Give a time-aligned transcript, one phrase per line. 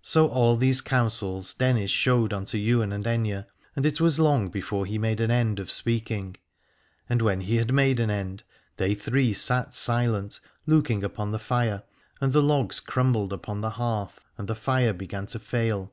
[0.00, 3.44] So all these counsels Dennis showed unto Ywain and Aithne,
[3.76, 6.38] and it was long before he made an end of speaking.
[7.10, 8.42] And when he had made an end
[8.78, 11.82] they three sat silent, looking upon the fire;
[12.22, 15.92] and the logs crumbled upon the hearth and the fire began to fail.